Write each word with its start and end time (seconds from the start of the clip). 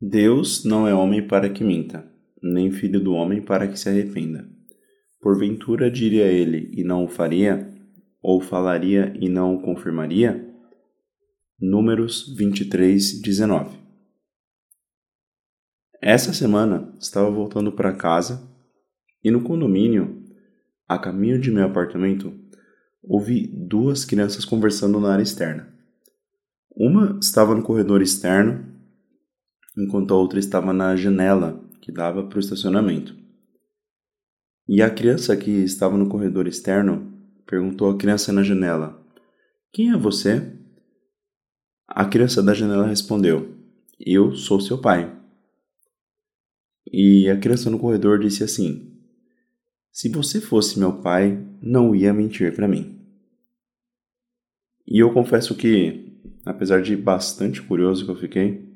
Deus 0.00 0.64
não 0.64 0.88
é 0.88 0.94
homem 0.94 1.26
para 1.26 1.48
que 1.48 1.62
minta, 1.62 2.04
nem 2.42 2.72
filho 2.72 3.00
do 3.00 3.12
homem 3.12 3.40
para 3.40 3.68
que 3.68 3.78
se 3.78 3.88
arrependa. 3.88 4.48
Porventura 5.20 5.90
diria 5.90 6.24
ele 6.24 6.70
e 6.74 6.82
não 6.82 7.04
o 7.04 7.08
faria? 7.08 7.72
Ou 8.20 8.40
falaria 8.40 9.14
e 9.18 9.28
não 9.28 9.54
o 9.54 9.62
confirmaria? 9.62 10.52
Números 11.60 12.34
23, 12.36 13.22
19 13.22 13.78
Essa 16.02 16.32
semana 16.32 16.92
estava 16.98 17.30
voltando 17.30 17.72
para 17.72 17.94
casa 17.94 18.50
e 19.22 19.30
no 19.30 19.42
condomínio, 19.42 20.22
a 20.86 20.98
caminho 20.98 21.40
de 21.40 21.50
meu 21.50 21.64
apartamento, 21.64 22.34
ouvi 23.02 23.46
duas 23.46 24.04
crianças 24.04 24.44
conversando 24.44 25.00
na 25.00 25.12
área 25.12 25.22
externa. 25.22 25.72
Uma 26.76 27.18
estava 27.22 27.54
no 27.54 27.62
corredor 27.62 28.02
externo 28.02 28.73
enquanto 29.76 30.14
a 30.14 30.16
outra 30.16 30.38
estava 30.38 30.72
na 30.72 30.94
janela 30.96 31.62
que 31.80 31.92
dava 31.92 32.24
para 32.24 32.36
o 32.36 32.40
estacionamento. 32.40 33.16
E 34.66 34.80
a 34.80 34.88
criança 34.88 35.36
que 35.36 35.50
estava 35.50 35.96
no 35.96 36.08
corredor 36.08 36.46
externo 36.46 37.12
perguntou 37.46 37.90
à 37.90 37.98
criança 37.98 38.32
na 38.32 38.42
janela: 38.42 38.98
Quem 39.72 39.90
é 39.90 39.96
você? 39.96 40.58
A 41.86 42.04
criança 42.06 42.42
da 42.42 42.54
janela 42.54 42.86
respondeu: 42.86 43.54
Eu 44.00 44.34
sou 44.34 44.60
seu 44.60 44.80
pai. 44.80 45.14
E 46.90 47.28
a 47.28 47.38
criança 47.38 47.68
no 47.68 47.78
corredor 47.78 48.18
disse 48.18 48.42
assim: 48.42 48.98
Se 49.92 50.08
você 50.08 50.40
fosse 50.40 50.78
meu 50.78 51.02
pai, 51.02 51.46
não 51.60 51.94
ia 51.94 52.14
mentir 52.14 52.54
para 52.54 52.68
mim. 52.68 52.98
E 54.86 54.98
eu 54.98 55.12
confesso 55.12 55.54
que, 55.54 56.20
apesar 56.44 56.82
de 56.82 56.96
bastante 56.96 57.60
curioso 57.62 58.04
que 58.04 58.10
eu 58.10 58.16
fiquei, 58.16 58.73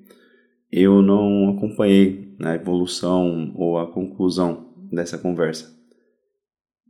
eu 0.70 1.02
não 1.02 1.50
acompanhei 1.50 2.36
a 2.40 2.54
evolução 2.54 3.52
ou 3.56 3.78
a 3.78 3.90
conclusão 3.90 4.74
dessa 4.92 5.18
conversa. 5.18 5.76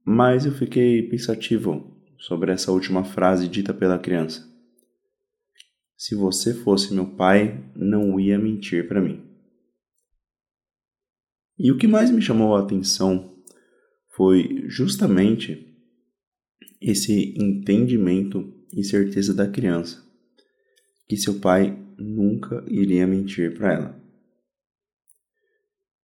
Mas 0.05 0.47
eu 0.47 0.53
fiquei 0.53 1.03
pensativo 1.03 1.97
sobre 2.19 2.53
essa 2.53 2.73
última 2.73 3.05
frase 3.05 3.49
dita 3.49 3.73
pela 3.73 3.99
criança. 3.99 4.49
Se 5.97 6.15
você 6.15 6.55
fosse 6.55 6.95
meu 6.95 7.06
pai, 7.06 7.73
não 7.75 8.19
ia 8.19 8.39
mentir 8.39 8.87
para 8.89 9.01
mim. 9.01 9.25
E 11.59 11.73
o 11.73 11.77
que 11.77 11.89
mais 11.89 12.11
me 12.11 12.23
chamou 12.23 12.55
a 12.55 12.61
atenção 12.61 13.37
foi 14.09 14.65
justamente 14.69 15.67
esse 16.81 17.34
entendimento 17.37 18.55
e 18.73 18.84
certeza 18.84 19.34
da 19.34 19.49
criança 19.49 20.09
que 21.09 21.17
seu 21.17 21.41
pai 21.41 21.77
nunca 21.98 22.64
iria 22.68 23.06
mentir 23.06 23.56
para 23.56 23.72
ela. 23.72 24.04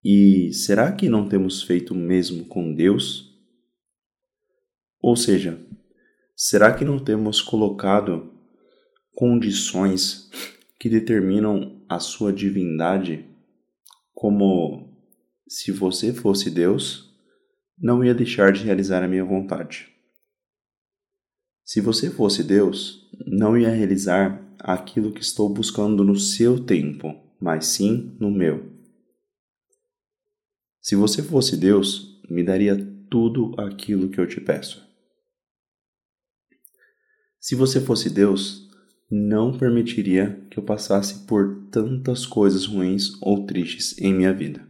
E 0.05 0.53
será 0.53 0.93
que 0.93 1.09
não 1.09 1.29
temos 1.29 1.63
feito 1.63 1.95
o 1.95 1.97
mesmo 1.97 2.45
com 2.47 2.75
Deus? 2.75 3.33
Ou 5.01 5.17
seja, 5.17 5.59
será 6.37 6.75
que 6.75 6.85
não 6.85 7.03
temos 7.03 7.41
colocado 7.41 8.33
condições 9.15 10.31
que 10.79 10.91
determinam 10.91 11.83
a 11.89 11.99
sua 12.01 12.33
divindade 12.33 13.25
como 14.13 14.95
se 15.49 15.71
você 15.71 16.13
fosse 16.13 16.51
Deus, 16.51 17.15
não 17.79 18.05
ia 18.05 18.15
deixar 18.15 18.53
de 18.53 18.65
realizar 18.65 19.03
a 19.03 19.09
minha 19.09 19.25
vontade. 19.25 19.89
Se 21.65 21.81
você 21.81 22.11
fosse 22.11 22.43
Deus, 22.43 23.09
não 23.27 23.57
ia 23.57 23.71
realizar 23.71 24.44
aquilo 24.59 25.13
que 25.13 25.23
estou 25.23 25.49
buscando 25.49 26.05
no 26.05 26.17
seu 26.17 26.65
tempo, 26.65 27.15
mas 27.41 27.67
sim 27.67 28.17
no 28.19 28.31
meu. 28.31 28.73
Se 30.81 30.95
você 30.95 31.23
fosse 31.23 31.57
Deus, 31.57 32.21
me 32.29 32.43
daria 32.43 32.77
tudo 33.11 33.55
aquilo 33.59 34.11
que 34.11 34.21
eu 34.21 34.29
te 34.29 34.41
peço. 34.41 34.85
Se 37.41 37.55
você 37.55 37.81
fosse 37.81 38.11
Deus, 38.11 38.69
não 39.11 39.57
permitiria 39.57 40.47
que 40.51 40.59
eu 40.59 40.63
passasse 40.63 41.27
por 41.27 41.69
tantas 41.71 42.27
coisas 42.27 42.67
ruins 42.67 43.13
ou 43.21 43.47
tristes 43.47 43.99
em 43.99 44.13
minha 44.13 44.33
vida. 44.33 44.67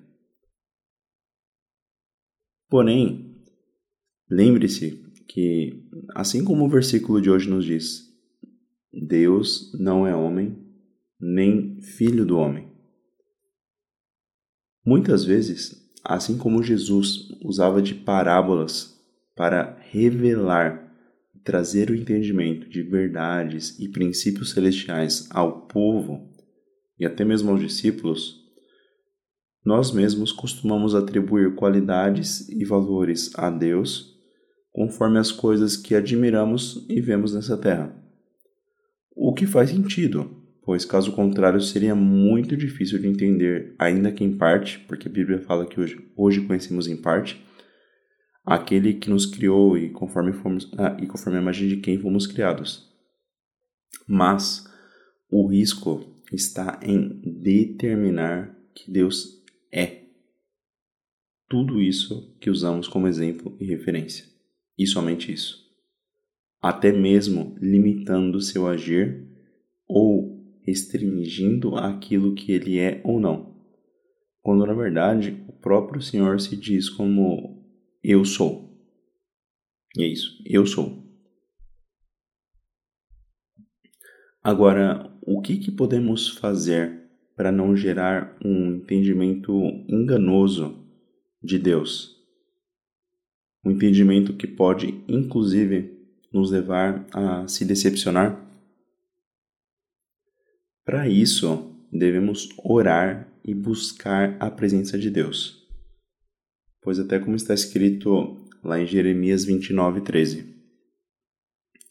Porém, 2.68 3.40
lembre-se 4.28 5.02
que, 5.28 5.88
assim 6.14 6.44
como 6.44 6.64
o 6.64 6.68
versículo 6.68 7.20
de 7.20 7.30
hoje 7.30 7.48
nos 7.48 7.64
diz, 7.64 8.13
Deus 9.00 9.72
não 9.78 10.06
é 10.06 10.14
homem, 10.14 10.58
nem 11.20 11.80
filho 11.80 12.24
do 12.24 12.36
homem. 12.36 12.68
Muitas 14.84 15.24
vezes, 15.24 15.90
assim 16.04 16.36
como 16.36 16.62
Jesus 16.62 17.28
usava 17.42 17.80
de 17.80 17.94
parábolas 17.94 18.94
para 19.34 19.78
revelar 19.90 20.92
e 21.34 21.38
trazer 21.38 21.90
o 21.90 21.94
entendimento 21.94 22.68
de 22.68 22.82
verdades 22.82 23.78
e 23.80 23.88
princípios 23.88 24.50
celestiais 24.50 25.26
ao 25.30 25.66
povo 25.66 26.30
e 26.98 27.06
até 27.06 27.24
mesmo 27.24 27.50
aos 27.50 27.60
discípulos, 27.60 28.44
nós 29.64 29.90
mesmos 29.90 30.30
costumamos 30.30 30.94
atribuir 30.94 31.54
qualidades 31.54 32.46
e 32.50 32.64
valores 32.64 33.30
a 33.34 33.48
Deus 33.50 34.14
conforme 34.70 35.18
as 35.18 35.32
coisas 35.32 35.76
que 35.76 35.94
admiramos 35.94 36.84
e 36.88 37.00
vemos 37.00 37.34
nessa 37.34 37.56
terra. 37.56 38.03
O 39.14 39.32
que 39.32 39.46
faz 39.46 39.70
sentido, 39.70 40.42
pois 40.64 40.84
caso 40.84 41.12
contrário 41.12 41.60
seria 41.60 41.94
muito 41.94 42.56
difícil 42.56 42.98
de 42.98 43.06
entender, 43.06 43.74
ainda 43.78 44.10
que 44.10 44.24
em 44.24 44.36
parte, 44.36 44.80
porque 44.80 45.06
a 45.06 45.10
Bíblia 45.10 45.38
fala 45.38 45.66
que 45.66 45.80
hoje, 45.80 46.10
hoje 46.16 46.40
conhecemos 46.40 46.88
em 46.88 46.96
parte, 46.96 47.40
aquele 48.44 48.94
que 48.94 49.08
nos 49.08 49.24
criou 49.24 49.78
e 49.78 49.90
conforme, 49.90 50.32
fomos, 50.32 50.68
ah, 50.76 50.96
e 51.00 51.06
conforme 51.06 51.38
a 51.38 51.42
imagem 51.42 51.68
de 51.68 51.76
quem 51.76 51.96
fomos 51.96 52.26
criados. 52.26 52.92
Mas 54.06 54.64
o 55.30 55.46
risco 55.46 56.04
está 56.32 56.80
em 56.82 57.20
determinar 57.40 58.52
que 58.74 58.90
Deus 58.90 59.42
é. 59.72 60.02
Tudo 61.48 61.80
isso 61.80 62.36
que 62.40 62.50
usamos 62.50 62.88
como 62.88 63.06
exemplo 63.06 63.56
e 63.60 63.64
referência. 63.64 64.24
E 64.76 64.86
somente 64.86 65.32
isso 65.32 65.63
até 66.64 66.90
mesmo 66.90 67.54
limitando 67.60 68.40
seu 68.40 68.66
agir 68.66 69.28
ou 69.86 70.42
restringindo 70.62 71.76
aquilo 71.76 72.34
que 72.34 72.52
ele 72.52 72.78
é 72.78 73.02
ou 73.04 73.20
não. 73.20 73.54
Quando 74.40 74.64
na 74.64 74.72
verdade 74.72 75.44
o 75.46 75.52
próprio 75.52 76.00
Senhor 76.00 76.40
se 76.40 76.56
diz 76.56 76.88
como 76.88 77.62
eu 78.02 78.24
sou. 78.24 78.74
E 79.94 80.04
é 80.04 80.06
isso, 80.06 80.42
eu 80.46 80.64
sou. 80.64 81.04
Agora, 84.42 85.14
o 85.20 85.42
que, 85.42 85.58
que 85.58 85.70
podemos 85.70 86.30
fazer 86.30 86.98
para 87.36 87.52
não 87.52 87.76
gerar 87.76 88.38
um 88.42 88.76
entendimento 88.76 89.52
enganoso 89.86 90.82
de 91.42 91.58
Deus? 91.58 92.16
Um 93.62 93.70
entendimento 93.70 94.32
que 94.32 94.46
pode, 94.46 95.04
inclusive, 95.06 95.94
nos 96.34 96.50
levar 96.50 97.06
a 97.12 97.46
se 97.46 97.64
decepcionar? 97.64 98.44
Para 100.84 101.08
isso, 101.08 101.72
devemos 101.92 102.48
orar 102.58 103.32
e 103.44 103.54
buscar 103.54 104.36
a 104.40 104.50
presença 104.50 104.98
de 104.98 105.10
Deus. 105.10 105.64
Pois, 106.82 106.98
até 106.98 107.20
como 107.20 107.36
está 107.36 107.54
escrito 107.54 108.44
lá 108.64 108.80
em 108.80 108.86
Jeremias 108.86 109.44
29, 109.44 110.00
13: 110.00 110.54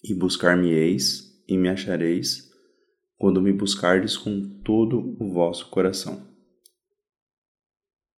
E 0.03 0.13
buscar-me-eis 0.13 1.41
e 1.47 1.57
me 1.57 1.69
achareis 1.69 2.51
quando 3.17 3.41
me 3.41 3.53
buscardes 3.53 4.17
com 4.17 4.59
todo 4.59 5.15
o 5.19 5.31
vosso 5.31 5.69
coração. 5.69 6.27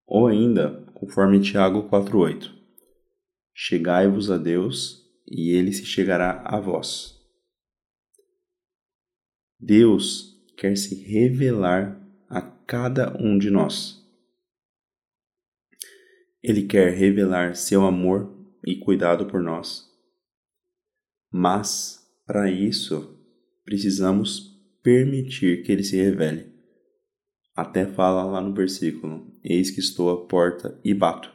Ou 0.07 0.27
ainda, 0.27 0.83
conforme 0.95 1.39
Tiago 1.39 1.87
4,8: 1.87 2.51
Chegai-vos 3.53 4.31
a 4.31 4.37
Deus 4.37 5.04
e 5.27 5.51
ele 5.51 5.71
se 5.71 5.85
chegará 5.85 6.41
a 6.45 6.59
vós. 6.59 7.15
Deus 9.59 10.35
quer 10.57 10.77
se 10.77 10.95
revelar 10.95 12.01
a 12.29 12.41
cada 12.41 13.15
um 13.21 13.37
de 13.37 13.49
nós. 13.49 14.03
Ele 16.43 16.67
quer 16.67 16.93
revelar 16.93 17.55
seu 17.55 17.85
amor 17.85 18.31
e 18.65 18.77
cuidado 18.77 19.25
por 19.25 19.41
nós. 19.41 19.83
Mas, 21.31 22.05
para 22.25 22.49
isso, 22.51 23.19
precisamos 23.63 24.55
permitir 24.83 25.63
que 25.63 25.71
ele 25.71 25.83
se 25.83 25.95
revele. 25.95 26.53
Até 27.55 27.87
fala 27.87 28.23
lá 28.23 28.41
no 28.41 28.53
versículo: 28.53 29.33
Eis 29.43 29.71
que 29.71 29.79
estou 29.79 30.11
à 30.11 30.27
porta 30.27 30.79
e 30.83 30.93
bato. 30.93 31.33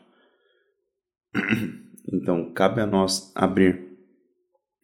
Então, 2.07 2.53
cabe 2.53 2.81
a 2.81 2.87
nós 2.87 3.33
abrir, 3.35 3.89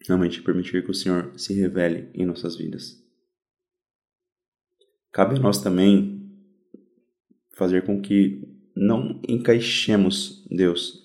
realmente 0.05 0.41
permitir 0.41 0.83
que 0.83 0.91
o 0.91 0.93
Senhor 0.93 1.33
se 1.37 1.53
revele 1.53 2.09
em 2.13 2.25
nossas 2.25 2.55
vidas. 2.55 3.03
Cabe 5.11 5.35
a 5.35 5.39
nós 5.39 5.61
também 5.61 6.17
fazer 7.55 7.85
com 7.85 8.01
que 8.01 8.41
não 8.75 9.19
encaixemos 9.27 10.45
Deus 10.49 11.03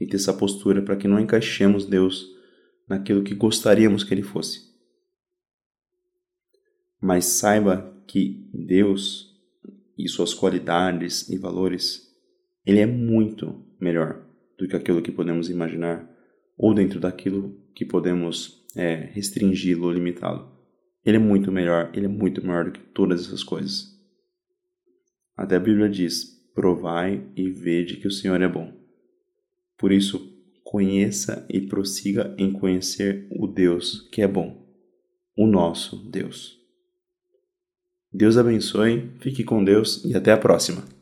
e 0.00 0.06
ter 0.06 0.16
essa 0.16 0.34
postura 0.34 0.82
para 0.82 0.96
que 0.96 1.08
não 1.08 1.18
encaixemos 1.18 1.86
Deus 1.86 2.26
naquilo 2.86 3.24
que 3.24 3.34
gostaríamos 3.34 4.04
que 4.04 4.12
ele 4.12 4.22
fosse. 4.22 4.74
Mas 7.00 7.24
saiba 7.24 8.02
que 8.06 8.50
Deus 8.52 9.34
e 9.96 10.08
suas 10.08 10.34
qualidades 10.34 11.28
e 11.28 11.38
valores, 11.38 12.14
ele 12.66 12.80
é 12.80 12.86
muito 12.86 13.64
melhor 13.80 14.33
do 14.58 14.68
que 14.68 14.76
aquilo 14.76 15.02
que 15.02 15.12
podemos 15.12 15.50
imaginar 15.50 16.08
ou 16.56 16.74
dentro 16.74 17.00
daquilo 17.00 17.56
que 17.74 17.84
podemos 17.84 18.64
é, 18.76 19.10
restringi-lo 19.12 19.86
ou 19.86 19.92
limitá-lo. 19.92 20.52
Ele 21.04 21.16
é 21.16 21.20
muito 21.20 21.52
melhor, 21.52 21.90
ele 21.94 22.06
é 22.06 22.08
muito 22.08 22.44
maior 22.44 22.64
do 22.64 22.72
que 22.72 22.80
todas 22.80 23.26
essas 23.26 23.42
coisas. 23.42 23.94
Até 25.36 25.56
a 25.56 25.60
Bíblia 25.60 25.88
diz: 25.88 26.48
provai 26.54 27.26
e 27.36 27.50
vede 27.50 27.96
que 27.96 28.06
o 28.06 28.12
Senhor 28.12 28.40
é 28.40 28.48
bom. 28.48 28.72
Por 29.76 29.92
isso, 29.92 30.32
conheça 30.62 31.46
e 31.48 31.60
prossiga 31.60 32.34
em 32.38 32.52
conhecer 32.52 33.26
o 33.30 33.46
Deus 33.46 34.08
que 34.10 34.22
é 34.22 34.28
bom, 34.28 34.66
o 35.36 35.46
nosso 35.46 35.96
Deus. 36.10 36.58
Deus 38.12 38.36
abençoe, 38.36 39.10
fique 39.18 39.42
com 39.42 39.62
Deus 39.62 40.04
e 40.04 40.14
até 40.14 40.30
a 40.32 40.38
próxima. 40.38 40.93